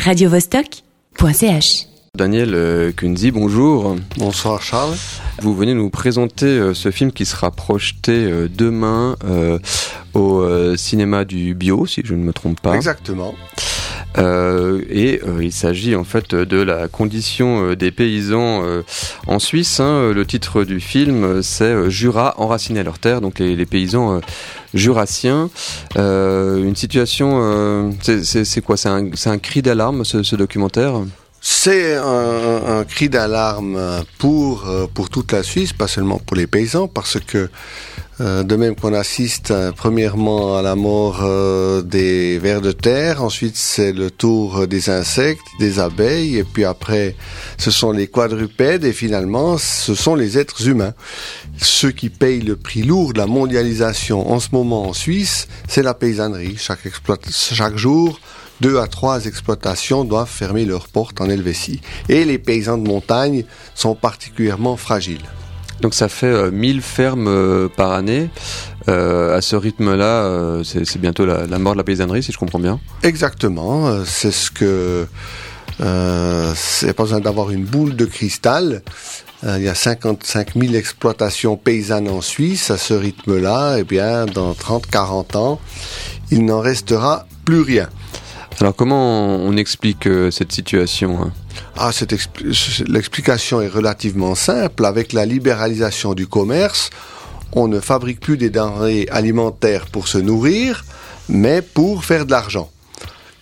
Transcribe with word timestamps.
radiovostok.ch. 0.00 1.86
Daniel 2.16 2.54
euh, 2.54 2.90
Kunzi, 2.92 3.30
bonjour. 3.30 3.96
Bonsoir 4.16 4.60
Charles. 4.62 4.96
Vous 5.42 5.54
venez 5.54 5.74
nous 5.74 5.90
présenter 5.90 6.46
euh, 6.46 6.74
ce 6.74 6.90
film 6.90 7.12
qui 7.12 7.24
sera 7.24 7.50
projeté 7.50 8.12
euh, 8.12 8.48
demain 8.48 9.16
au 10.14 10.44
cinéma 10.76 11.24
du 11.24 11.54
bio, 11.54 11.86
si 11.86 12.02
je 12.04 12.14
ne 12.14 12.22
me 12.22 12.32
trompe 12.32 12.60
pas. 12.60 12.74
Exactement. 12.74 13.34
Euh, 14.18 14.82
et 14.90 15.20
euh, 15.24 15.42
il 15.42 15.52
s'agit 15.52 15.94
en 15.94 16.04
fait 16.04 16.34
de 16.34 16.60
la 16.60 16.88
condition 16.88 17.64
euh, 17.64 17.76
des 17.76 17.90
paysans 17.90 18.62
en 19.26 19.38
Suisse. 19.38 19.80
Hein. 19.80 20.12
Le 20.12 20.26
titre 20.26 20.64
du 20.64 20.80
film, 20.80 21.42
c'est 21.42 21.90
Jura 21.90 22.34
enraciné 22.38 22.80
à 22.80 22.82
leur 22.82 22.98
terre, 22.98 23.20
donc 23.20 23.38
les, 23.38 23.56
les 23.56 23.66
paysans 23.66 24.20
jurassiens. 24.74 25.50
une 25.96 26.76
situation, 26.76 27.92
c'est 28.00 28.60
quoi? 28.62 28.76
C'est 28.76 28.88
un, 28.88 29.10
un, 29.26 29.38
cri 29.38 29.62
d'alarme 29.62 30.04
ce, 30.04 30.22
ce 30.22 30.36
documentaire? 30.36 30.94
C'est 31.40 31.96
un, 31.96 32.78
un, 32.78 32.84
cri 32.84 33.08
d'alarme 33.08 34.04
pour, 34.18 34.70
pour 34.94 35.08
toute 35.08 35.32
la 35.32 35.42
Suisse, 35.42 35.72
pas 35.72 35.88
seulement 35.88 36.18
pour 36.18 36.36
les 36.36 36.46
paysans, 36.46 36.88
parce 36.88 37.18
que 37.18 37.48
euh, 38.20 38.42
de 38.42 38.54
même 38.54 38.74
qu'on 38.74 38.92
assiste 38.92 39.50
euh, 39.50 39.72
premièrement 39.72 40.58
à 40.58 40.62
la 40.62 40.74
mort 40.74 41.20
euh, 41.22 41.80
des 41.80 42.38
vers 42.38 42.60
de 42.60 42.70
terre, 42.70 43.22
ensuite 43.24 43.56
c'est 43.56 43.92
le 43.92 44.10
tour 44.10 44.66
des 44.66 44.90
insectes, 44.90 45.46
des 45.58 45.78
abeilles, 45.78 46.36
et 46.36 46.44
puis 46.44 46.66
après 46.66 47.16
ce 47.56 47.70
sont 47.70 47.92
les 47.92 48.08
quadrupèdes, 48.08 48.84
et 48.84 48.92
finalement 48.92 49.56
ce 49.56 49.94
sont 49.94 50.14
les 50.14 50.36
êtres 50.36 50.68
humains. 50.68 50.92
Ceux 51.56 51.92
qui 51.92 52.10
payent 52.10 52.42
le 52.42 52.56
prix 52.56 52.82
lourd 52.82 53.14
de 53.14 53.18
la 53.18 53.26
mondialisation 53.26 54.30
en 54.30 54.38
ce 54.38 54.48
moment 54.52 54.88
en 54.88 54.92
Suisse, 54.92 55.48
c'est 55.66 55.82
la 55.82 55.94
paysannerie. 55.94 56.56
Chaque, 56.58 56.80
chaque 57.30 57.76
jour, 57.78 58.20
deux 58.60 58.78
à 58.78 58.86
trois 58.86 59.26
exploitations 59.26 60.04
doivent 60.04 60.28
fermer 60.28 60.64
leurs 60.64 60.88
portes 60.88 61.20
en 61.20 61.28
Helvétie. 61.28 61.80
Et 62.08 62.24
les 62.24 62.38
paysans 62.38 62.78
de 62.78 62.86
montagne 62.86 63.44
sont 63.74 63.94
particulièrement 63.94 64.76
fragiles. 64.76 65.24
Donc 65.80 65.94
ça 65.94 66.08
fait 66.08 66.50
1000 66.50 66.78
euh, 66.78 66.80
fermes 66.80 67.28
euh, 67.28 67.68
par 67.68 67.92
année. 67.92 68.28
Euh, 68.88 69.36
à 69.36 69.40
ce 69.40 69.56
rythme-là, 69.56 70.62
c'est 70.64 70.98
bientôt 70.98 71.26
la, 71.26 71.46
mort 71.58 71.74
de 71.74 71.78
la 71.78 71.84
paysannerie, 71.84 72.22
si 72.22 72.32
je 72.32 72.38
comprends 72.38 72.58
bien. 72.58 72.80
Exactement. 73.02 74.04
C'est 74.04 74.32
ce 74.32 74.50
que. 74.50 75.06
c'est 75.78 76.92
pas 76.94 77.02
besoin 77.02 77.20
d'avoir 77.20 77.50
une 77.50 77.64
boule 77.64 77.94
de 77.94 78.04
cristal. 78.04 78.82
il 79.44 79.62
y 79.62 79.68
a 79.68 79.74
55 79.74 80.54
000 80.56 80.74
exploitations 80.74 81.56
paysannes 81.56 82.08
en 82.08 82.20
Suisse. 82.20 82.70
À 82.70 82.78
ce 82.78 82.94
rythme-là, 82.94 83.76
eh 83.78 83.84
bien, 83.84 84.26
dans 84.26 84.52
30-40 84.52 85.36
ans, 85.36 85.60
il 86.30 86.44
n'en 86.44 86.60
restera 86.60 87.26
plus 87.44 87.60
rien. 87.60 87.88
Alors 88.60 88.76
comment 88.76 89.36
on 89.36 89.56
explique 89.56 90.06
cette 90.30 90.52
situation 90.52 91.22
hein? 91.22 91.32
Ah, 91.76 91.90
l'explication 92.86 93.62
est 93.62 93.68
relativement 93.68 94.34
simple. 94.34 94.84
Avec 94.84 95.14
la 95.14 95.24
libéralisation 95.24 96.12
du 96.12 96.26
commerce, 96.26 96.90
on 97.52 97.68
ne 97.68 97.80
fabrique 97.80 98.20
plus 98.20 98.36
des 98.36 98.50
denrées 98.50 99.08
alimentaires 99.10 99.86
pour 99.86 100.08
se 100.08 100.18
nourrir, 100.18 100.84
mais 101.28 101.62
pour 101.62 102.04
faire 102.04 102.26
de 102.26 102.32
l'argent. 102.32 102.70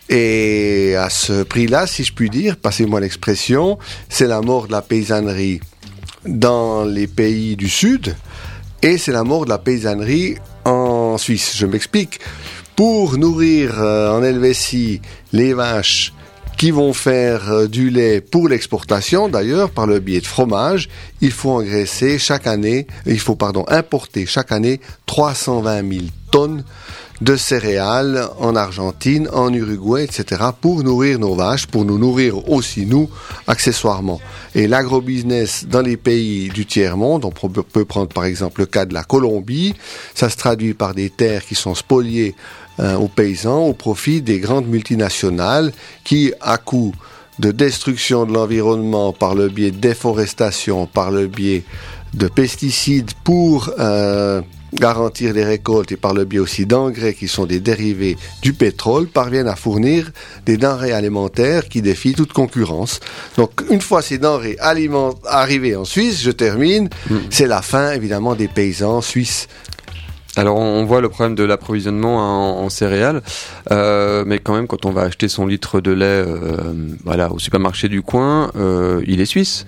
Et 0.09 0.95
à 0.97 1.11
ce 1.11 1.43
prix-là, 1.43 1.87
si 1.87 2.05
je 2.05 2.13
puis 2.13 2.31
dire, 2.31 2.57
passez-moi 2.57 3.01
l'expression, 3.01 3.79
c'est 4.09 4.27
la 4.27 4.41
mort 4.41 4.69
de 4.69 4.73
la 4.73 4.83
paysannerie 4.83 5.61
dans 6.25 6.85
les 6.85 7.07
pays 7.07 7.57
du 7.57 7.69
Sud 7.69 8.15
et 8.83 8.99
c'est 8.99 9.13
la 9.13 9.25
mort 9.25 9.45
de 9.45 9.51
la 9.51 9.59
paysannerie 9.59 10.37
en 10.65 11.19
Suisse. 11.19 11.55
Je 11.57 11.67
m'explique. 11.67 12.21
Pour 12.79 13.19
nourrir 13.19 13.83
euh, 13.83 14.17
en 14.17 14.23
Helvétie 14.23 15.01
les 15.33 15.53
vaches 15.53 16.13
qui 16.57 16.71
vont 16.71 16.93
faire 16.93 17.51
euh, 17.51 17.67
du 17.67 17.91
lait 17.91 18.21
pour 18.21 18.49
l'exportation. 18.49 19.29
D'ailleurs, 19.29 19.71
par 19.71 19.89
le 19.89 19.99
biais 19.99 20.21
de 20.21 20.27
fromage, 20.27 20.89
il 21.21 21.33
faut 21.33 21.51
engraisser 21.51 22.21
chaque 22.21 22.47
année, 22.47 22.87
il 23.05 23.19
faut 23.19 23.35
pardon 23.35 23.65
importer 23.67 24.27
chaque 24.27 24.53
année 24.53 24.81
320 25.07 25.93
000 25.93 26.05
tonnes 26.31 26.63
de 27.21 27.35
céréales 27.35 28.29
en 28.39 28.55
Argentine, 28.55 29.29
en 29.33 29.53
Uruguay, 29.53 30.05
etc., 30.05 30.41
pour 30.61 30.85
nourrir 30.85 31.19
nos 31.19 31.35
vaches, 31.35 31.67
pour 31.67 31.85
nous 31.85 31.99
nourrir 31.99 32.49
aussi 32.49 32.87
nous, 32.87 33.11
accessoirement. 33.49 34.21
Et 34.55 34.69
l'agrobusiness 34.69 35.67
dans 35.67 35.83
les 35.83 35.97
pays 35.97 36.49
du 36.49 36.65
tiers-monde, 36.65 37.25
on 37.25 37.31
peut 37.31 37.85
prendre 37.85 38.09
par 38.09 38.25
exemple 38.25 38.61
le 38.61 38.67
cas 38.67 38.85
de 38.85 38.95
la 38.95 39.03
Colombie, 39.03 39.75
ça 40.15 40.31
se 40.31 40.37
traduit 40.37 40.75
par 40.75 40.95
des 40.95 41.11
terres 41.11 41.45
qui 41.45 41.57
sont 41.57 41.75
spoliées 41.75 42.37
euh, 42.81 42.97
aux 42.97 43.09
paysans 43.09 43.67
au 43.67 43.73
profit 43.73 44.23
des 44.23 44.39
grandes 44.39 44.67
multinationales 44.67 45.73
qui, 46.05 46.33
à 46.41 46.59
coup 46.59 46.95
de 47.39 47.51
destruction 47.53 48.27
de 48.27 48.33
l'environnement 48.33 49.13
par 49.13 49.35
le 49.35 49.49
biais 49.49 49.71
de 49.71 49.79
déforestation, 49.79 50.87
par 50.87 51.11
le 51.11 51.27
biais 51.27 51.65
de 52.15 52.27
pesticides 52.27 53.13
pour 53.23 53.71
euh, 53.79 54.41
garantir 54.75 55.33
les 55.33 55.45
récoltes 55.45 55.93
et 55.93 55.97
par 55.97 56.15
le 56.15 56.25
biais 56.25 56.41
aussi 56.41 56.67
d'engrais 56.67 57.15
qui 57.15 57.29
sont 57.29 57.47
des 57.47 57.61
dérivés 57.61 58.17
du 58.43 58.53
pétrole, 58.53 59.07
parviennent 59.07 59.49
à 59.49 59.57
fournir 59.57 60.11
des 60.47 60.57
denrées 60.57 60.93
alimentaires 60.93 61.69
qui 61.69 61.81
défient 61.83 62.15
toute 62.15 62.33
concurrence. 62.33 63.01
Donc 63.37 63.63
une 63.71 63.81
fois 63.81 64.03
ces 64.03 64.19
denrées 64.19 64.57
arrivées 64.61 65.77
en 65.77 65.85
Suisse, 65.85 66.23
je 66.23 66.31
termine, 66.31 66.89
mm. 67.11 67.17
c'est 67.31 67.47
la 67.47 67.63
fin 67.63 67.93
évidemment 67.93 68.35
des 68.35 68.49
paysans 68.49 69.01
suisses 69.01 69.49
alors 70.39 70.57
on 70.57 70.85
voit 70.85 71.01
le 71.01 71.09
problème 71.09 71.35
de 71.35 71.43
l'approvisionnement 71.43 72.63
en, 72.63 72.69
céréales, 72.69 73.23
euh, 73.73 74.23
mais 74.25 74.39
quand 74.39 74.55
même 74.55 74.69
quand 74.69 74.87
on 74.87 74.93
va 74.93 75.03
acheter 75.03 75.27
son 75.27 75.49
litre 75.49 75.81
de 75.81 75.91
lait 75.91 76.07
euh, 76.07 76.75
voilà, 77.05 77.33
au 77.33 77.41
supermarché 77.41 77.89
du 77.89 78.03
coin, 78.03 78.53
euh, 78.55 79.03
il 79.09 79.21
est 79.21 79.27
suisse. 79.27 79.67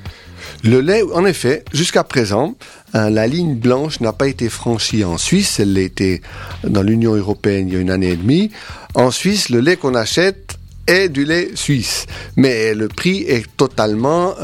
Le 0.62 0.80
lait, 0.80 1.02
en 1.12 1.26
effet, 1.26 1.64
jusqu'à 1.72 2.04
présent, 2.04 2.54
la 2.94 3.26
ligne 3.26 3.56
blanche 3.56 4.00
n'a 4.00 4.12
pas 4.12 4.28
été 4.28 4.48
franchie 4.48 5.04
en 5.04 5.18
Suisse. 5.18 5.60
Elle 5.60 5.74
l'était 5.74 6.22
dans 6.64 6.82
l'Union 6.82 7.14
européenne 7.14 7.68
il 7.68 7.74
y 7.74 7.76
a 7.76 7.80
une 7.80 7.90
année 7.90 8.10
et 8.10 8.16
demie. 8.16 8.50
En 8.94 9.10
Suisse, 9.10 9.48
le 9.48 9.60
lait 9.60 9.76
qu'on 9.76 9.94
achète 9.94 10.56
est 10.86 11.08
du 11.08 11.24
lait 11.24 11.50
suisse. 11.54 12.06
Mais 12.36 12.74
le 12.74 12.88
prix 12.88 13.22
est 13.28 13.44
totalement 13.56 14.34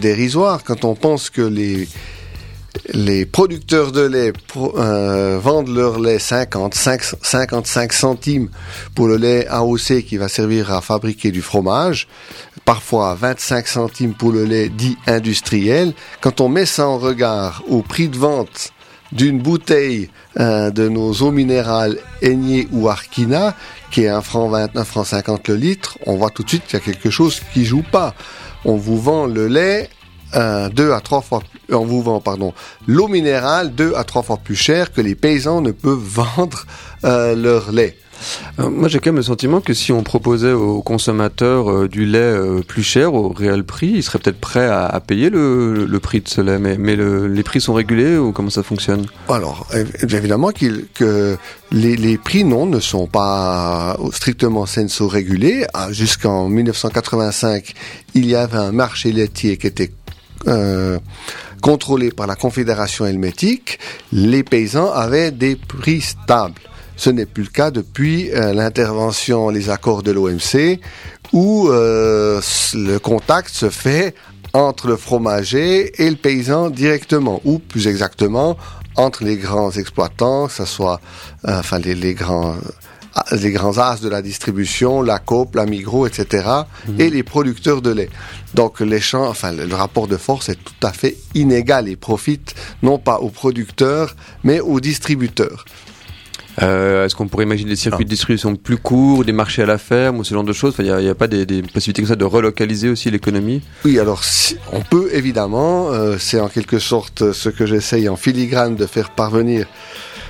dérisoire 0.00 0.62
quand 0.64 0.84
on 0.84 0.94
pense 0.94 1.30
que 1.30 1.42
les 1.42 1.88
les 2.92 3.24
producteurs 3.24 3.92
de 3.92 4.02
lait 4.02 4.32
euh, 4.56 5.38
vendent 5.40 5.68
leur 5.68 5.98
lait 6.00 6.18
55 6.18 7.92
centimes 7.92 8.48
pour 8.94 9.08
le 9.08 9.16
lait 9.16 9.46
AOC 9.46 10.02
qui 10.06 10.16
va 10.16 10.28
servir 10.28 10.72
à 10.72 10.80
fabriquer 10.80 11.30
du 11.30 11.42
fromage, 11.42 12.08
parfois 12.64 13.14
25 13.14 13.66
centimes 13.68 14.14
pour 14.14 14.32
le 14.32 14.44
lait 14.44 14.68
dit 14.68 14.96
industriel. 15.06 15.92
Quand 16.20 16.40
on 16.40 16.48
met 16.48 16.66
ça 16.66 16.88
en 16.88 16.98
regard 16.98 17.62
au 17.68 17.82
prix 17.82 18.08
de 18.08 18.16
vente 18.16 18.72
d'une 19.12 19.40
bouteille 19.40 20.08
euh, 20.38 20.70
de 20.70 20.88
nos 20.88 21.12
eaux 21.14 21.32
minérales 21.32 21.98
Aigné 22.22 22.68
ou 22.72 22.88
Arkina, 22.88 23.56
qui 23.90 24.02
est 24.02 24.08
un 24.08 24.20
franc 24.20 24.48
29 24.48 24.86
franc 24.86 25.04
50 25.04 25.48
le 25.48 25.56
litre, 25.56 25.98
on 26.06 26.16
voit 26.16 26.30
tout 26.30 26.42
de 26.42 26.48
suite 26.48 26.64
qu'il 26.66 26.78
y 26.78 26.82
a 26.82 26.84
quelque 26.84 27.10
chose 27.10 27.40
qui 27.52 27.64
joue 27.64 27.84
pas. 27.90 28.14
On 28.64 28.76
vous 28.76 29.00
vend 29.00 29.26
le 29.26 29.48
lait 29.48 29.90
deux 30.34 30.92
à 30.92 31.00
trois 31.00 31.20
fois, 31.20 31.42
on 31.70 31.84
vous 31.84 32.02
vend, 32.02 32.20
pardon, 32.20 32.52
l'eau 32.86 33.08
minérale 33.08 33.74
deux 33.74 33.92
à 33.96 34.04
trois 34.04 34.22
fois 34.22 34.36
plus 34.36 34.56
cher 34.56 34.92
que 34.92 35.00
les 35.00 35.14
paysans 35.14 35.60
ne 35.60 35.72
peuvent 35.72 35.98
vendre 35.98 36.66
euh, 37.04 37.34
leur 37.34 37.72
lait. 37.72 37.96
Euh, 38.58 38.68
moi, 38.68 38.88
j'ai 38.88 38.98
quand 38.98 39.08
même 39.08 39.16
le 39.16 39.22
sentiment 39.22 39.62
que 39.62 39.72
si 39.72 39.92
on 39.92 40.02
proposait 40.02 40.52
aux 40.52 40.82
consommateurs 40.82 41.70
euh, 41.70 41.88
du 41.88 42.04
lait 42.04 42.34
plus 42.68 42.82
cher, 42.82 43.14
au 43.14 43.30
réel 43.30 43.64
prix, 43.64 43.86
ils 43.86 44.02
seraient 44.02 44.18
peut-être 44.18 44.40
prêts 44.40 44.66
à, 44.66 45.00
payer 45.00 45.30
le, 45.30 45.98
prix 46.02 46.20
de 46.20 46.28
ce 46.28 46.42
lait. 46.42 46.58
Mais, 46.58 46.76
mais 46.76 46.96
les 46.96 47.42
prix 47.42 47.62
sont 47.62 47.72
régulés 47.72 48.18
ou 48.18 48.32
comment 48.32 48.50
ça 48.50 48.62
fonctionne? 48.62 49.06
Alors, 49.30 49.66
évidemment 50.02 50.50
que 50.52 51.38
les, 51.72 51.96
les, 51.96 52.18
prix, 52.18 52.44
non, 52.44 52.66
ne 52.66 52.78
sont 52.78 53.06
pas 53.06 53.96
strictement 54.12 54.66
senso 54.66 55.08
régulés. 55.08 55.64
Ah, 55.72 55.90
jusqu'en 55.90 56.50
1985, 56.50 57.72
il 58.14 58.26
y 58.26 58.34
avait 58.34 58.58
un 58.58 58.72
marché 58.72 59.12
laitier 59.12 59.56
qui 59.56 59.66
était 59.66 59.90
euh, 60.46 60.98
contrôlés 61.60 62.10
par 62.10 62.26
la 62.26 62.36
Confédération 62.36 63.04
helmétique, 63.06 63.78
les 64.12 64.42
paysans 64.42 64.90
avaient 64.90 65.30
des 65.30 65.56
prix 65.56 66.00
stables. 66.00 66.60
Ce 66.96 67.10
n'est 67.10 67.26
plus 67.26 67.44
le 67.44 67.50
cas 67.50 67.70
depuis 67.70 68.30
euh, 68.30 68.52
l'intervention, 68.52 69.50
les 69.50 69.70
accords 69.70 70.02
de 70.02 70.10
l'OMC, 70.12 70.80
où 71.32 71.68
euh, 71.68 72.40
le 72.74 72.98
contact 72.98 73.50
se 73.50 73.70
fait 73.70 74.14
entre 74.52 74.88
le 74.88 74.96
fromager 74.96 76.02
et 76.02 76.10
le 76.10 76.16
paysan 76.16 76.70
directement, 76.70 77.40
ou 77.44 77.58
plus 77.58 77.86
exactement 77.86 78.56
entre 78.96 79.24
les 79.24 79.36
grands 79.36 79.70
exploitants, 79.70 80.48
que 80.48 80.52
ce 80.52 80.64
soit 80.64 81.00
enfin 81.44 81.78
les, 81.78 82.14
grands 82.14 82.56
les 83.32 83.50
grands 83.50 83.78
as 83.78 84.00
de 84.00 84.08
la 84.08 84.22
distribution, 84.22 85.02
la 85.02 85.18
COP, 85.18 85.54
la 85.54 85.66
Migros, 85.66 86.06
etc., 86.06 86.48
mhm. 86.88 87.00
et 87.00 87.10
les 87.10 87.22
producteurs 87.22 87.82
de 87.82 87.90
lait. 87.90 88.10
Donc 88.54 88.80
les 88.80 89.00
champs, 89.00 89.28
enfin 89.28 89.52
le 89.52 89.74
rapport 89.74 90.08
de 90.08 90.16
force 90.16 90.48
est 90.48 90.56
tout 90.62 90.86
à 90.86 90.92
fait 90.92 91.16
inégal 91.34 91.88
et 91.88 91.96
profite 91.96 92.54
non 92.82 92.98
pas 92.98 93.18
aux 93.18 93.30
producteurs, 93.30 94.14
mais 94.44 94.60
aux 94.60 94.80
distributeurs. 94.80 95.64
Euh, 96.62 97.06
Est-ce 97.06 97.14
qu'on 97.14 97.28
pourrait 97.28 97.44
imaginer 97.44 97.70
des 97.70 97.76
circuits 97.76 98.04
de 98.04 98.10
distribution 98.10 98.54
plus 98.56 98.76
courts, 98.76 99.24
des 99.24 99.32
marchés 99.32 99.62
à 99.62 99.66
la 99.66 99.78
ferme 99.78 100.18
ou 100.18 100.24
ce 100.24 100.34
genre 100.34 100.44
de 100.44 100.52
choses? 100.52 100.74
Il 100.78 100.84
n'y 100.84 101.08
a, 101.08 101.14
pas 101.14 101.26
des, 101.26 101.46
des, 101.46 101.62
possibilités 101.62 102.02
comme 102.02 102.08
ça 102.08 102.16
de 102.16 102.24
relocaliser 102.24 102.88
aussi 102.88 103.10
l'économie? 103.10 103.62
Oui, 103.84 103.98
alors 103.98 104.24
si, 104.24 104.56
on 104.72 104.80
peut 104.80 105.08
évidemment, 105.12 105.90
euh, 105.90 106.16
c'est 106.18 106.40
en 106.40 106.48
quelque 106.48 106.78
sorte 106.78 107.32
ce 107.32 107.48
que 107.48 107.66
j'essaye 107.66 108.08
en 108.08 108.16
filigrane 108.16 108.76
de 108.76 108.86
faire 108.86 109.10
parvenir 109.10 109.66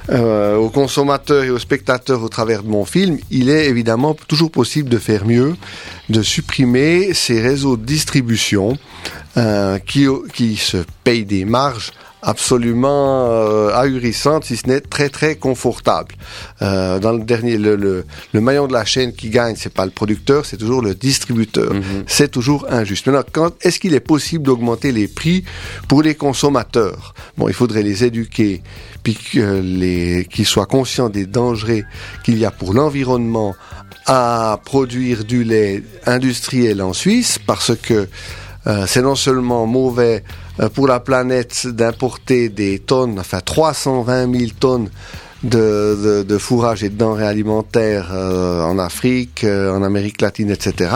euh, 0.08 0.56
aux 0.56 0.70
consommateurs 0.70 1.44
et 1.44 1.50
aux 1.50 1.58
spectateurs 1.58 2.23
au 2.23 2.29
travers 2.29 2.62
de 2.62 2.69
mon 2.69 2.85
film, 2.85 3.19
il 3.31 3.50
est 3.50 3.67
évidemment 3.67 4.14
toujours 4.14 4.50
possible 4.50 4.88
de 4.88 4.99
faire 4.99 5.26
mieux, 5.26 5.56
de 6.08 6.23
supprimer 6.23 7.14
ces 7.14 7.41
réseaux 7.41 7.76
de 7.76 7.85
distribution 7.85 8.76
euh, 9.37 9.79
qui, 9.79 10.06
qui 10.32 10.56
se 10.56 10.79
payent 11.05 11.25
des 11.25 11.44
marges 11.44 11.93
absolument 12.22 13.28
euh, 13.31 13.75
ahurissante, 13.75 14.44
si 14.44 14.56
ce 14.56 14.67
n'est 14.69 14.81
très 14.81 15.08
très 15.08 15.37
confortable. 15.37 16.14
Euh, 16.62 16.99
dans 16.99 17.12
le 17.12 17.25
dernier, 17.25 17.56
le, 17.56 17.76
le, 17.76 18.05
le, 18.32 18.40
maillon 18.40 18.67
de 18.67 18.72
la 18.72 18.84
chaîne 18.84 19.12
qui 19.12 19.31
gagne, 19.31 19.55
c'est 19.56 19.72
pas 19.72 19.84
le 19.84 19.90
producteur, 19.90 20.44
c'est 20.44 20.56
toujours 20.56 20.82
le 20.82 20.94
distributeur. 20.94 21.72
Mm 21.72 21.78
-hmm. 21.81 22.02
C'est 22.06 22.31
toujours 22.31 22.67
injuste. 22.70 23.06
Maintenant, 23.06 23.28
quand 23.32 23.52
est-ce 23.64 23.78
qu'il 23.81 23.94
est 23.94 24.06
possible 24.14 24.44
d'augmenter 24.44 24.93
les 24.93 25.08
prix 25.08 25.44
pour 25.88 26.02
les 26.02 26.14
consommateurs? 26.14 27.14
Bon, 27.37 27.49
il 27.49 27.55
faudrait 27.55 27.82
les 27.82 28.05
éduquer, 28.05 28.62
puis 29.02 29.14
qu'ils 30.32 30.46
soient 30.52 30.70
conscients 30.78 31.11
des 31.19 31.26
dangers 31.26 31.84
qu'il 32.25 32.37
y 32.38 32.44
a 32.44 32.50
pour 32.50 32.70
l'environnement 32.75 33.55
à 34.06 34.58
produire 34.64 35.25
du 35.25 35.44
lait 35.44 35.82
industriel 36.06 36.82
en 36.82 36.93
Suisse, 36.93 37.38
parce 37.50 37.73
que 37.76 38.08
euh, 38.66 38.84
c'est 38.87 39.02
non 39.02 39.14
seulement 39.14 39.66
mauvais 39.66 40.23
pour 40.69 40.87
la 40.87 41.01
planète 41.01 41.67
d'importer 41.67 42.49
des 42.49 42.79
tonnes, 42.79 43.19
enfin 43.19 43.41
320 43.41 44.39
000 44.39 44.51
tonnes 44.59 44.91
de, 45.43 46.39
fourrage 46.39 46.85
et 46.85 46.89
de 46.89 46.97
denrées 46.97 47.27
alimentaires 47.27 48.11
euh, 48.12 48.62
en 48.62 48.79
Afrique, 48.79 49.45
euh, 49.45 49.73
en 49.73 49.83
Amérique 49.83 50.21
latine, 50.21 50.51
etc. 50.51 50.91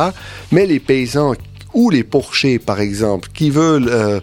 Mais 0.53 0.67
les 0.67 0.81
paysans 0.81 1.35
ou 1.73 1.91
les 1.91 2.05
porchers, 2.05 2.59
par 2.59 2.81
exemple, 2.81 3.31
qui 3.35 3.51
veulent 3.51 3.89
euh, 3.89 4.21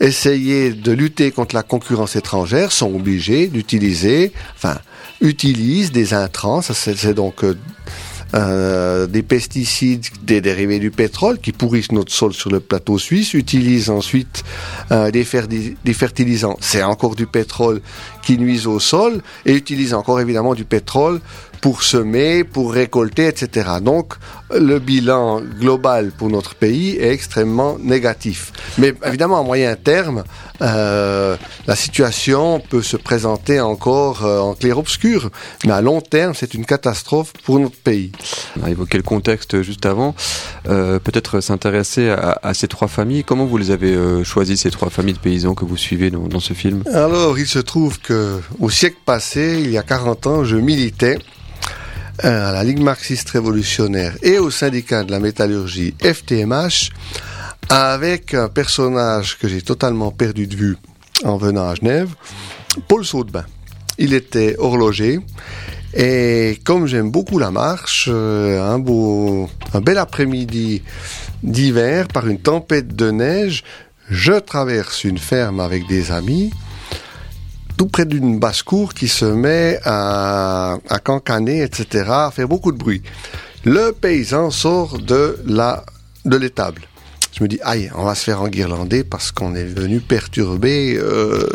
essayer 0.00 0.72
de 0.72 0.92
lutter 0.92 1.30
contre 1.30 1.54
la 1.54 1.62
concurrence 1.62 2.16
étrangère, 2.16 2.72
sont 2.72 2.92
obligés 2.94 3.46
d'utiliser, 3.46 4.32
enfin, 4.56 4.78
utilisent 5.20 5.92
des 5.92 6.14
intrants. 6.14 6.62
C'est 6.62 7.14
donc 7.14 7.44
euh, 8.34 9.06
des 9.06 9.22
pesticides, 9.22 10.06
des 10.22 10.40
dérivés 10.40 10.78
du 10.78 10.90
pétrole 10.90 11.38
qui 11.38 11.52
pourrissent 11.52 11.92
notre 11.92 12.12
sol 12.12 12.32
sur 12.32 12.50
le 12.50 12.60
plateau 12.60 12.98
suisse, 12.98 13.34
utilisent 13.34 13.90
ensuite 13.90 14.44
euh, 14.92 15.10
des, 15.10 15.24
fertilisants, 15.24 16.56
c'est 16.60 16.82
encore 16.82 17.16
du 17.16 17.26
pétrole 17.26 17.80
qui 18.22 18.38
nuisent 18.38 18.66
au 18.66 18.78
sol, 18.78 19.22
et 19.46 19.54
utilisent 19.54 19.94
encore 19.94 20.20
évidemment 20.20 20.54
du 20.54 20.64
pétrole 20.64 21.20
pour 21.60 21.82
semer, 21.82 22.44
pour 22.44 22.72
récolter, 22.72 23.26
etc. 23.26 23.68
Donc, 23.82 24.14
le 24.58 24.78
bilan 24.78 25.40
global 25.40 26.10
pour 26.16 26.28
notre 26.28 26.54
pays 26.54 26.96
est 26.96 27.12
extrêmement 27.12 27.76
négatif. 27.78 28.52
Mais 28.78 28.94
évidemment, 29.06 29.38
à 29.38 29.42
moyen 29.42 29.76
terme, 29.76 30.24
euh, 30.62 31.36
la 31.66 31.76
situation 31.76 32.60
peut 32.60 32.82
se 32.82 32.96
présenter 32.96 33.60
encore 33.60 34.24
euh, 34.24 34.40
en 34.40 34.54
clair-obscur. 34.54 35.30
Mais 35.64 35.72
à 35.72 35.80
long 35.80 36.00
terme, 36.00 36.34
c'est 36.34 36.54
une 36.54 36.64
catastrophe 36.64 37.32
pour 37.44 37.58
notre 37.58 37.76
pays. 37.76 38.12
On 38.60 38.64
a 38.64 38.70
évoqué 38.70 38.96
le 38.96 39.02
contexte 39.02 39.62
juste 39.62 39.86
avant. 39.86 40.14
Euh, 40.68 40.98
Peut-être 40.98 41.40
s'intéresser 41.40 42.10
à, 42.10 42.38
à, 42.42 42.54
ces 42.54 42.68
trois 42.68 42.88
familles. 42.88 43.24
Comment 43.24 43.46
vous 43.46 43.58
les 43.58 43.70
avez 43.70 44.24
choisies, 44.24 44.56
ces 44.56 44.70
trois 44.70 44.90
familles 44.90 45.14
de 45.14 45.18
paysans 45.18 45.54
que 45.54 45.64
vous 45.64 45.76
suivez 45.76 46.10
dans, 46.10 46.26
dans 46.26 46.40
ce 46.40 46.54
film? 46.54 46.82
Alors, 46.92 47.38
il 47.38 47.46
se 47.46 47.58
trouve 47.58 47.98
que 48.00 48.40
au 48.58 48.70
siècle 48.70 48.98
passé, 49.04 49.60
il 49.62 49.70
y 49.70 49.78
a 49.78 49.82
40 49.82 50.26
ans, 50.26 50.44
je 50.44 50.56
militais 50.56 51.18
à 52.22 52.52
la 52.52 52.64
Ligue 52.64 52.80
marxiste 52.80 53.30
révolutionnaire 53.30 54.16
et 54.22 54.38
au 54.38 54.50
syndicat 54.50 55.04
de 55.04 55.10
la 55.10 55.20
métallurgie 55.20 55.94
FTMH 56.02 56.90
avec 57.68 58.34
un 58.34 58.48
personnage 58.48 59.38
que 59.38 59.48
j'ai 59.48 59.62
totalement 59.62 60.10
perdu 60.10 60.46
de 60.46 60.56
vue 60.56 60.76
en 61.24 61.36
venant 61.36 61.68
à 61.68 61.74
Genève, 61.74 62.10
Paul 62.88 63.04
Saudebin. 63.04 63.44
Il 63.98 64.14
était 64.14 64.56
horloger 64.58 65.20
et 65.94 66.58
comme 66.64 66.86
j'aime 66.86 67.10
beaucoup 67.10 67.38
la 67.38 67.50
marche, 67.50 68.08
un 68.08 68.78
beau, 68.78 69.48
un 69.72 69.80
bel 69.80 69.98
après-midi 69.98 70.82
d'hiver 71.42 72.08
par 72.08 72.28
une 72.28 72.38
tempête 72.38 72.94
de 72.94 73.10
neige, 73.10 73.64
je 74.08 74.32
traverse 74.32 75.04
une 75.04 75.18
ferme 75.18 75.60
avec 75.60 75.86
des 75.86 76.12
amis 76.12 76.50
tout 77.80 77.86
près 77.86 78.04
d'une 78.04 78.38
basse-cour 78.38 78.92
qui 78.92 79.08
se 79.08 79.24
met 79.24 79.80
à, 79.86 80.76
cancaner, 81.02 81.62
etc., 81.62 82.04
à 82.10 82.30
faire 82.30 82.46
beaucoup 82.46 82.72
de 82.72 82.76
bruit. 82.76 83.02
Le 83.64 83.92
paysan 83.92 84.50
sort 84.50 84.98
de 84.98 85.38
la 85.46 85.86
de 86.26 86.36
l'étable. 86.36 86.82
Je 87.32 87.42
me 87.42 87.48
dis, 87.48 87.58
aïe, 87.62 87.90
on 87.94 88.04
va 88.04 88.14
se 88.14 88.24
faire 88.24 88.42
enguirlander 88.42 89.02
parce 89.02 89.32
qu'on 89.32 89.54
est 89.54 89.64
venu 89.64 90.00
perturber 90.00 90.98
euh, 90.98 91.48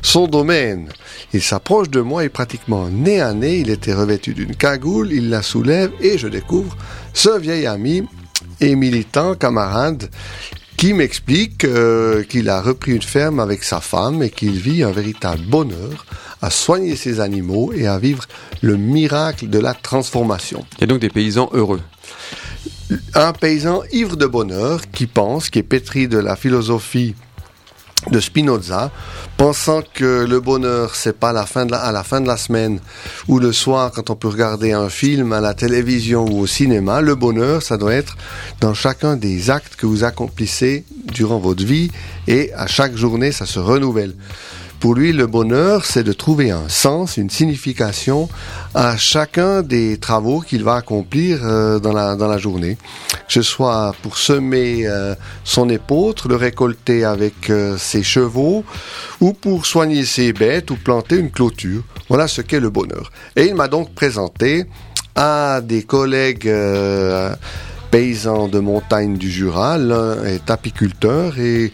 son 0.00 0.28
domaine. 0.28 0.90
Il 1.32 1.42
s'approche 1.42 1.90
de 1.90 2.00
moi 2.00 2.24
et 2.24 2.28
pratiquement 2.28 2.88
nez 2.88 3.20
à 3.20 3.32
nez, 3.32 3.58
il 3.58 3.68
était 3.68 3.94
revêtu 3.94 4.32
d'une 4.32 4.54
cagoule, 4.54 5.12
il 5.12 5.28
la 5.28 5.42
soulève 5.42 5.90
et 6.00 6.18
je 6.18 6.28
découvre 6.28 6.76
ce 7.14 7.36
vieil 7.36 7.66
ami 7.66 8.04
et 8.60 8.76
militant, 8.76 9.34
camarade, 9.34 10.08
qui 10.76 10.92
m'explique 10.92 11.64
euh, 11.64 12.22
qu'il 12.24 12.48
a 12.48 12.60
repris 12.60 12.92
une 12.92 13.02
ferme 13.02 13.40
avec 13.40 13.64
sa 13.64 13.80
femme 13.80 14.22
et 14.22 14.30
qu'il 14.30 14.58
vit 14.58 14.82
un 14.82 14.90
véritable 14.90 15.42
bonheur 15.42 16.06
à 16.42 16.50
soigner 16.50 16.96
ses 16.96 17.20
animaux 17.20 17.72
et 17.74 17.86
à 17.86 17.98
vivre 17.98 18.24
le 18.60 18.76
miracle 18.76 19.48
de 19.48 19.58
la 19.58 19.74
transformation. 19.74 20.64
Et 20.80 20.86
donc 20.86 21.00
des 21.00 21.08
paysans 21.08 21.48
heureux. 21.52 21.80
Un 23.14 23.32
paysan 23.32 23.82
ivre 23.92 24.16
de 24.16 24.26
bonheur 24.26 24.82
qui 24.90 25.06
pense, 25.06 25.48
qui 25.48 25.60
est 25.60 25.62
pétri 25.62 26.06
de 26.06 26.18
la 26.18 26.36
philosophie 26.36 27.14
de 28.10 28.20
Spinoza, 28.20 28.90
pensant 29.36 29.82
que 29.94 30.24
le 30.24 30.40
bonheur 30.40 30.94
c'est 30.94 31.18
pas 31.18 31.32
la 31.32 31.46
fin 31.46 31.66
à 31.72 31.92
la 31.92 32.02
fin 32.04 32.20
de 32.20 32.26
la 32.26 32.36
semaine 32.36 32.78
ou 33.28 33.38
le 33.38 33.52
soir 33.52 33.90
quand 33.92 34.10
on 34.10 34.16
peut 34.16 34.28
regarder 34.28 34.72
un 34.72 34.88
film 34.88 35.32
à 35.32 35.40
la 35.40 35.54
télévision 35.54 36.24
ou 36.26 36.40
au 36.40 36.46
cinéma, 36.46 37.00
le 37.00 37.14
bonheur 37.14 37.62
ça 37.62 37.76
doit 37.76 37.94
être 37.94 38.16
dans 38.60 38.74
chacun 38.74 39.16
des 39.16 39.50
actes 39.50 39.76
que 39.76 39.86
vous 39.86 40.04
accomplissez 40.04 40.84
durant 41.12 41.38
votre 41.38 41.64
vie 41.64 41.90
et 42.26 42.52
à 42.54 42.66
chaque 42.66 42.96
journée 42.96 43.32
ça 43.32 43.46
se 43.46 43.58
renouvelle. 43.58 44.14
Pour 44.84 44.94
lui, 44.94 45.14
le 45.14 45.26
bonheur, 45.26 45.86
c'est 45.86 46.04
de 46.04 46.12
trouver 46.12 46.50
un 46.50 46.68
sens, 46.68 47.16
une 47.16 47.30
signification 47.30 48.28
à 48.74 48.98
chacun 48.98 49.62
des 49.62 49.96
travaux 49.96 50.40
qu'il 50.40 50.62
va 50.62 50.74
accomplir 50.74 51.38
euh, 51.42 51.78
dans, 51.78 51.94
la, 51.94 52.16
dans 52.16 52.28
la 52.28 52.36
journée. 52.36 52.76
Que 53.26 53.32
ce 53.32 53.40
soit 53.40 53.94
pour 54.02 54.18
semer 54.18 54.86
euh, 54.86 55.14
son 55.42 55.70
épeautre, 55.70 56.28
le 56.28 56.36
récolter 56.36 57.02
avec 57.02 57.48
euh, 57.48 57.78
ses 57.78 58.02
chevaux, 58.02 58.62
ou 59.22 59.32
pour 59.32 59.64
soigner 59.64 60.04
ses 60.04 60.34
bêtes 60.34 60.70
ou 60.70 60.76
planter 60.76 61.16
une 61.16 61.30
clôture. 61.30 61.82
Voilà 62.10 62.28
ce 62.28 62.42
qu'est 62.42 62.60
le 62.60 62.68
bonheur. 62.68 63.10
Et 63.36 63.46
il 63.46 63.54
m'a 63.54 63.68
donc 63.68 63.94
présenté 63.94 64.66
à 65.14 65.62
des 65.62 65.84
collègues 65.84 66.52
paysans 67.90 68.48
de 68.48 68.58
montagne 68.58 69.16
du 69.16 69.30
Jura. 69.30 69.78
L'un 69.78 70.22
est 70.24 70.50
apiculteur 70.50 71.38
et 71.38 71.72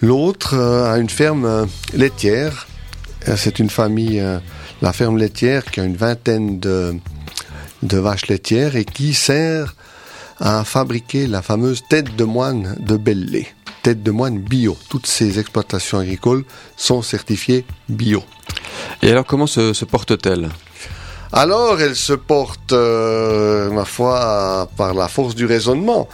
L'autre 0.00 0.54
euh, 0.54 0.92
a 0.92 0.98
une 0.98 1.10
ferme 1.10 1.44
euh, 1.44 1.66
laitière. 1.94 2.66
C'est 3.36 3.58
une 3.58 3.70
famille, 3.70 4.20
euh, 4.20 4.38
la 4.82 4.92
ferme 4.92 5.16
laitière, 5.16 5.64
qui 5.64 5.80
a 5.80 5.84
une 5.84 5.96
vingtaine 5.96 6.60
de, 6.60 6.94
de 7.82 7.98
vaches 7.98 8.26
laitières 8.26 8.76
et 8.76 8.84
qui 8.84 9.14
sert 9.14 9.74
à 10.40 10.64
fabriquer 10.64 11.26
la 11.26 11.40
fameuse 11.40 11.82
tête 11.88 12.16
de 12.16 12.24
moine 12.24 12.76
de 12.80 12.96
Belley. 12.98 13.46
Tête 13.82 14.02
de 14.02 14.10
moine 14.10 14.38
bio. 14.38 14.76
Toutes 14.90 15.06
ces 15.06 15.38
exploitations 15.38 15.98
agricoles 15.98 16.44
sont 16.76 17.00
certifiées 17.00 17.64
bio. 17.88 18.22
Et 19.00 19.10
alors 19.10 19.24
comment 19.24 19.46
se, 19.46 19.72
se 19.72 19.84
porte-t-elle? 19.86 20.50
Alors 21.32 21.80
elle 21.80 21.96
se 21.96 22.12
porte, 22.12 22.72
euh, 22.72 23.70
ma 23.70 23.84
foi, 23.84 24.68
par 24.76 24.94
la 24.94 25.08
force 25.08 25.34
du 25.34 25.46
raisonnement. 25.46 26.08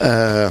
Euh, 0.00 0.48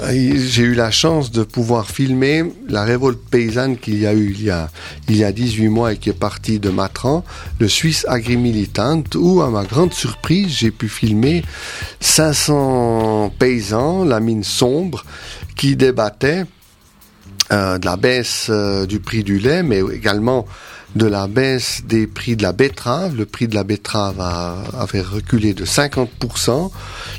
j'ai 0.00 0.62
eu 0.62 0.74
la 0.74 0.90
chance 0.90 1.30
de 1.30 1.42
pouvoir 1.42 1.90
filmer 1.90 2.44
la 2.68 2.84
révolte 2.84 3.20
paysanne 3.30 3.76
qu'il 3.76 3.98
y 3.98 4.06
a 4.06 4.14
eu 4.14 4.30
il 4.30 4.42
y 4.44 4.50
a, 4.50 4.70
il 5.08 5.16
y 5.16 5.24
a 5.24 5.32
18 5.32 5.68
mois 5.68 5.92
et 5.92 5.96
qui 5.98 6.10
est 6.10 6.18
partie 6.18 6.58
de 6.58 6.70
Matran, 6.70 7.24
le 7.58 7.68
Suisse 7.68 8.06
Agri-Militant, 8.08 9.04
où 9.14 9.42
à 9.42 9.50
ma 9.50 9.64
grande 9.64 9.92
surprise, 9.92 10.48
j'ai 10.48 10.70
pu 10.70 10.88
filmer 10.88 11.42
500 12.00 13.34
paysans, 13.38 14.04
la 14.04 14.20
mine 14.20 14.44
sombre, 14.44 15.04
qui 15.56 15.76
débattaient 15.76 16.44
euh, 17.52 17.78
de 17.78 17.84
la 17.84 17.96
baisse 17.96 18.46
euh, 18.50 18.86
du 18.86 19.00
prix 19.00 19.22
du 19.24 19.38
lait, 19.38 19.62
mais 19.62 19.80
également 19.92 20.46
de 20.96 21.06
la 21.06 21.26
baisse 21.26 21.82
des 21.84 22.06
prix 22.06 22.36
de 22.36 22.42
la 22.42 22.52
betterave. 22.52 23.14
Le 23.14 23.26
prix 23.26 23.48
de 23.48 23.54
la 23.54 23.64
betterave 23.64 24.20
a, 24.20 24.62
avait 24.78 25.02
reculé 25.02 25.52
de 25.52 25.64
50%. 25.64 26.70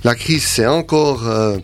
La 0.03 0.15
crise 0.15 0.43
s'est 0.43 0.67
encore... 0.67 1.27
Euh, 1.27 1.57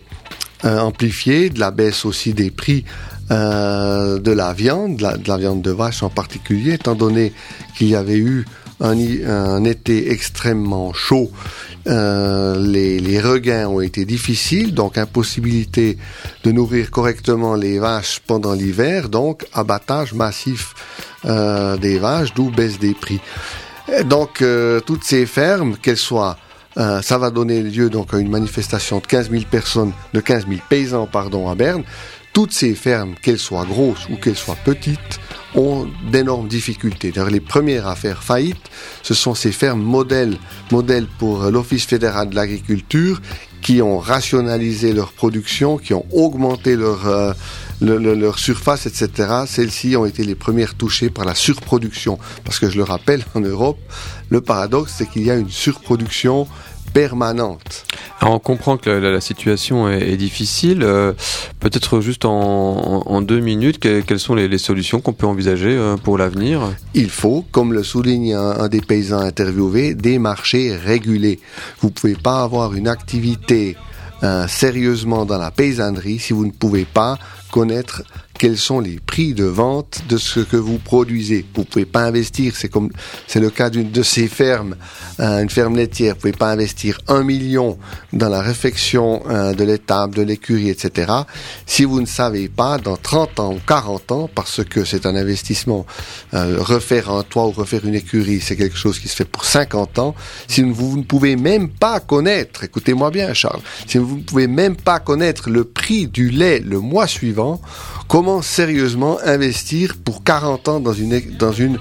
euh, 0.66 0.78
amplifié, 0.78 1.48
de 1.48 1.58
la 1.58 1.70
baisse 1.70 2.04
aussi 2.04 2.34
des 2.34 2.50
prix 2.50 2.84
euh, 3.30 4.18
de 4.18 4.30
la 4.30 4.52
viande, 4.52 4.96
de 4.96 5.02
la, 5.02 5.16
de 5.16 5.26
la, 5.26 5.38
viande 5.38 5.62
de 5.62 5.70
vache 5.70 6.02
en 6.02 6.10
particulier, 6.10 6.74
étant 6.74 6.94
donné 6.94 7.32
qu'il 7.78 7.88
y 7.88 7.96
avait 7.96 8.18
eu 8.18 8.44
un, 8.80 9.64
été 9.64 10.10
extrêmement 10.12 10.92
chaud, 10.92 11.30
euh, 11.86 12.58
les, 12.58 13.20
regains 13.20 13.68
ont 13.68 13.80
été 13.80 14.04
difficiles, 14.04 14.74
donc 14.74 14.98
impossibilité 14.98 15.96
de 16.44 16.52
nourrir 16.52 16.90
correctement 16.90 17.54
les 17.54 17.78
vaches 17.78 18.20
pendant 18.26 18.52
l'hiver, 18.52 19.08
donc 19.08 19.46
abattage 19.54 20.12
massif 20.12 20.74
des 21.24 21.98
vaches, 21.98 22.34
d'où 22.34 22.50
baisse 22.50 22.78
des 22.78 22.94
prix. 22.94 23.20
donc 24.04 24.42
toutes 24.86 25.04
ces 25.04 25.24
fermes, 25.24 25.76
qu'elles 25.76 25.96
soient 25.96 26.36
euh, 26.76 27.02
ça 27.02 27.18
va 27.18 27.30
donner 27.30 27.62
lieu 27.62 27.90
donc 27.90 28.14
à 28.14 28.18
une 28.18 28.30
manifestation 28.30 28.98
de 28.98 29.06
15 29.06 29.30
000 29.30 29.42
personnes, 29.50 29.92
de 30.12 30.20
15 30.20 30.46
000 30.46 30.60
paysans 30.68 31.06
pardon 31.06 31.48
à 31.48 31.54
Berne. 31.54 31.82
Toutes 32.32 32.52
ces 32.52 32.74
fermes, 32.74 33.14
qu'elles 33.20 33.38
soient 33.38 33.64
grosses 33.64 34.08
ou 34.08 34.16
qu'elles 34.16 34.36
soient 34.36 34.56
petites, 34.64 35.20
ont 35.54 35.88
d'énormes 36.10 36.48
difficultés. 36.48 37.10
D'ailleurs, 37.10 37.30
les 37.30 37.40
premières 37.40 37.88
à 37.88 37.96
faire 37.96 38.22
faillite, 38.22 38.60
ce 39.02 39.14
sont 39.14 39.34
ces 39.34 39.52
fermes 39.52 39.82
modèles, 39.82 40.36
modèles 40.70 41.06
pour 41.18 41.42
l'Office 41.50 41.86
fédéral 41.86 42.30
de 42.30 42.36
l'agriculture, 42.36 43.20
qui 43.60 43.82
ont 43.82 43.98
rationalisé 43.98 44.92
leur 44.92 45.12
production, 45.12 45.76
qui 45.76 45.92
ont 45.92 46.06
augmenté 46.12 46.76
leur, 46.76 47.06
euh, 47.06 47.32
leur 47.80 48.38
surface, 48.38 48.86
etc. 48.86 49.42
Celles-ci 49.46 49.96
ont 49.96 50.06
été 50.06 50.24
les 50.24 50.34
premières 50.34 50.74
touchées 50.74 51.10
par 51.10 51.24
la 51.24 51.34
surproduction. 51.34 52.18
Parce 52.44 52.58
que 52.58 52.70
je 52.70 52.76
le 52.76 52.84
rappelle, 52.84 53.24
en 53.34 53.40
Europe, 53.40 53.78
le 54.30 54.40
paradoxe, 54.40 54.94
c'est 54.96 55.08
qu'il 55.08 55.22
y 55.22 55.30
a 55.30 55.36
une 55.36 55.50
surproduction 55.50 56.46
permanente. 56.92 57.84
Alors 58.20 58.34
on 58.34 58.38
comprend 58.38 58.76
que 58.76 58.90
la, 58.90 59.20
situation 59.20 59.88
est, 59.88 60.16
difficile. 60.16 60.82
Euh, 60.82 61.12
peut-être 61.58 62.00
juste 62.00 62.24
en, 62.24 63.22
deux 63.22 63.40
minutes, 63.40 63.78
quelles 63.80 64.20
sont 64.20 64.34
les, 64.34 64.58
solutions 64.58 65.00
qu'on 65.00 65.12
peut 65.12 65.26
envisager 65.26 65.74
euh, 65.76 65.96
pour 65.96 66.18
l'avenir? 66.18 66.60
Il 66.94 67.10
faut, 67.10 67.44
comme 67.50 67.72
le 67.72 67.82
souligne 67.82 68.34
un, 68.34 68.68
des 68.68 68.80
paysans 68.80 69.20
interviewés, 69.20 69.94
des 69.94 70.18
marchés 70.18 70.76
régulés. 70.76 71.40
Vous 71.80 71.88
ne 71.88 71.92
pouvez 71.92 72.14
pas 72.14 72.42
avoir 72.42 72.74
une 72.74 72.88
activité 72.88 73.76
euh, 74.22 74.46
sérieusement 74.48 75.24
dans 75.24 75.38
la 75.38 75.50
paysannerie 75.50 76.18
si 76.18 76.34
vous 76.34 76.44
ne 76.44 76.50
pouvez 76.50 76.84
pas 76.84 77.18
connaître 77.50 78.02
quels 78.40 78.56
sont 78.56 78.80
les 78.80 78.98
prix 78.98 79.34
de 79.34 79.44
vente 79.44 80.00
de 80.08 80.16
ce 80.16 80.40
que 80.40 80.56
vous 80.56 80.78
produisez. 80.78 81.44
Vous 81.54 81.64
pouvez 81.64 81.84
pas 81.84 82.04
investir, 82.04 82.56
c'est 82.56 82.70
comme 82.70 82.88
c'est 83.26 83.38
le 83.38 83.50
cas 83.50 83.68
d'une 83.68 83.90
de 83.90 84.02
ces 84.02 84.28
fermes, 84.28 84.76
euh, 85.20 85.42
une 85.42 85.50
ferme 85.50 85.76
laitière. 85.76 86.14
Vous 86.14 86.20
pouvez 86.22 86.32
pas 86.32 86.50
investir 86.50 86.98
un 87.06 87.22
million 87.22 87.76
dans 88.14 88.30
la 88.30 88.40
réfection 88.40 89.22
euh, 89.28 89.52
de 89.52 89.62
l'étable, 89.62 90.14
de 90.14 90.22
l'écurie, 90.22 90.70
etc. 90.70 91.12
Si 91.66 91.84
vous 91.84 92.00
ne 92.00 92.06
savez 92.06 92.48
pas 92.48 92.78
dans 92.78 92.96
30 92.96 93.40
ans 93.40 93.52
ou 93.52 93.60
40 93.66 94.10
ans, 94.12 94.30
parce 94.34 94.64
que 94.64 94.86
c'est 94.86 95.04
un 95.04 95.16
investissement, 95.16 95.84
euh, 96.32 96.56
refaire 96.60 97.10
un 97.10 97.24
toit 97.24 97.46
ou 97.46 97.50
refaire 97.50 97.84
une 97.84 97.94
écurie, 97.94 98.40
c'est 98.40 98.56
quelque 98.56 98.78
chose 98.78 98.98
qui 99.00 99.08
se 99.08 99.16
fait 99.16 99.26
pour 99.26 99.44
50 99.44 99.98
ans. 99.98 100.14
Si 100.48 100.62
vous, 100.62 100.96
ne 100.96 101.02
pouvez 101.02 101.36
même 101.36 101.68
pas 101.68 102.00
connaître, 102.00 102.64
écoutez-moi 102.64 103.10
bien, 103.10 103.34
Charles, 103.34 103.60
si 103.86 103.98
vous 103.98 104.16
ne 104.16 104.22
pouvez 104.22 104.46
même 104.46 104.76
pas 104.76 104.98
connaître 104.98 105.50
le 105.50 105.64
prix 105.64 106.06
du 106.06 106.30
lait 106.30 106.60
le 106.60 106.80
mois 106.80 107.06
suivant, 107.06 107.60
comment 108.08 108.29
sérieusement 108.42 109.18
investir 109.24 109.96
pour 110.04 110.22
40 110.24 110.68
ans 110.68 110.80
dans 110.80 110.92
une, 110.92 111.20
dans 111.38 111.52
une 111.52 111.78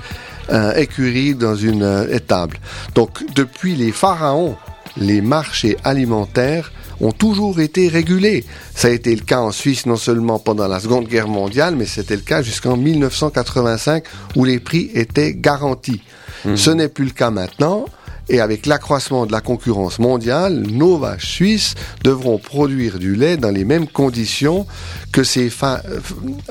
euh, 0.51 0.74
écurie, 0.75 1.36
dans 1.36 1.56
une 1.56 1.84
euh, 1.84 2.15
étable. 2.15 2.58
Donc, 2.96 3.24
depuis 3.36 3.75
les 3.75 3.91
pharaons, 3.91 4.56
les 4.98 5.22
marchés 5.22 5.77
alimentaires 5.84 6.72
ont 7.01 7.12
toujours 7.12 7.60
été 7.60 7.88
régulés. 7.88 8.44
Ça 8.75 8.88
a 8.88 8.91
été 8.91 9.15
le 9.15 9.22
cas 9.22 9.39
en 9.39 9.51
Suisse 9.51 9.86
non 9.86 9.96
seulement 9.96 10.39
pendant 10.39 10.68
la 10.68 10.79
Seconde 10.79 11.08
Guerre 11.08 11.27
mondiale, 11.27 11.75
mais 11.75 11.86
c'était 11.86 12.15
le 12.15 12.22
cas 12.22 12.41
jusqu'en 12.41 12.77
1985 12.77 14.03
où 14.36 14.44
les 14.44 14.60
prix 14.60 14.89
étaient 14.94 15.34
garantis. 15.34 16.01
Mmh. 16.46 16.56
Ce 16.56 16.72
n'est 16.72 16.89
plus 16.89 17.06
le 17.06 17.12
cas 17.12 17.32
maintenant. 17.32 17.86
Et 18.29 18.39
avec 18.39 18.67
l'accroissement 18.67 19.25
de 19.25 19.31
la 19.31 19.41
concurrence 19.41 19.98
mondiale, 19.98 20.53
nos 20.53 20.98
vaches 20.98 21.31
suisses 21.31 21.74
devront 22.03 22.38
produire 22.38 23.00
du 23.00 23.15
lait 23.15 23.38
dans 23.38 23.50
les 23.50 23.65
mêmes 23.65 23.88
conditions 23.88 24.67
que 25.12 25.24
ces 25.24 25.51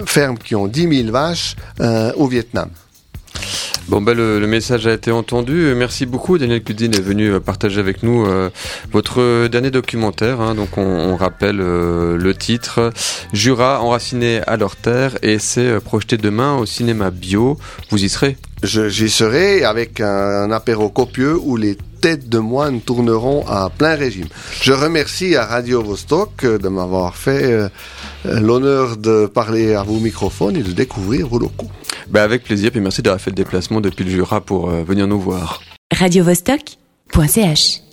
fermes 0.05 0.39
qui 0.39 0.57
ont 0.57 0.67
10 0.67 1.03
000 1.03 1.13
vaches 1.13 1.55
euh, 1.81 2.13
au 2.17 2.27
Vietnam. 2.27 2.69
Bon, 3.89 4.03
ben, 4.03 4.15
le, 4.15 4.47
message 4.47 4.87
a 4.87 4.93
été 4.93 5.11
entendu. 5.11 5.73
Merci 5.75 6.05
beaucoup. 6.05 6.37
Daniel 6.37 6.63
Cudine 6.63 6.95
est 6.95 7.01
venu 7.01 7.31
euh, 7.33 7.41
partager 7.41 7.81
avec 7.81 8.03
nous 8.03 8.27
euh, 8.27 8.51
votre 8.93 9.49
dernier 9.49 9.71
documentaire. 9.71 10.41
Hein. 10.41 10.55
donc, 10.55 10.77
on, 10.77 11.17
rappelle 11.17 11.57
le 11.57 12.35
titre 12.35 12.93
Jura 13.33 13.81
enraciné 13.81 14.41
à 14.47 14.57
leur 14.57 14.77
terre 14.77 15.19
et 15.23 15.39
c'est 15.39 15.81
projeté 15.81 16.17
demain 16.17 16.57
au 16.57 16.67
cinéma 16.67 17.11
bio. 17.11 17.59
Vous 17.91 18.05
y 18.05 18.09
serez 18.09 18.37
J'y 18.63 19.09
serai 19.09 19.63
avec 19.65 20.01
un, 20.01 20.51
apéro 20.51 20.89
copieux 20.89 21.39
où 21.41 21.57
les 21.57 21.77
têtes 22.01 22.29
de 22.29 22.39
moines 22.39 22.81
tourneront 22.81 23.45
à 23.47 23.71
plein 23.71 23.95
régime. 23.95 24.27
Je 24.61 24.73
remercie 24.73 25.37
à 25.37 25.47
Radio 25.47 25.81
Vostok 25.83 26.45
de 26.45 26.69
m'avoir 26.69 27.17
fait 27.17 27.45
euh, 27.45 27.69
l'honneur 28.25 28.97
de 28.97 29.27
parler 29.27 29.75
à 29.75 29.85
vos 29.85 30.01
microphones 30.01 30.57
et 30.57 30.63
de 30.63 30.73
découvrir 30.73 31.29
vos 31.29 31.39
locaux. 31.39 31.71
Ben 32.11 32.23
avec 32.23 32.45
plaisir, 32.45 32.71
et 32.75 32.81
merci 32.81 33.03
d'avoir 33.03 33.21
fait 33.21 33.31
le 33.31 33.37
déplacement 33.37 33.81
depuis 33.81 34.05
le 34.05 34.11
Jura 34.11 34.41
pour 34.41 34.71
euh, 34.71 34.83
venir 34.83 35.07
nous 35.07 35.21
voir. 35.21 35.61
Radio 35.95 36.25
Vostok.ch 36.25 37.88